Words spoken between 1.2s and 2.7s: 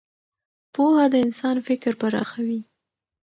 انسان فکر پراخوي.